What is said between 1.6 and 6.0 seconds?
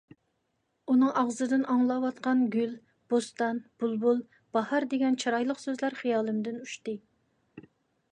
ئاڭلاۋاتقان گۈل، بوستان، بۇلبۇل، باھار دېگەن چىرايلىق سۆزلەر